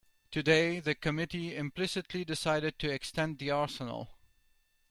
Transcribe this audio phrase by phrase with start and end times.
[0.31, 4.09] Today the committee implicitly decided to extend the arsenal.